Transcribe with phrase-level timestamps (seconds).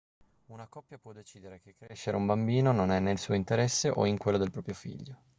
[0.47, 4.17] una coppia può decidere che crescere un bambino non è nel suo interesse o in
[4.17, 5.15] quello del proprio figlio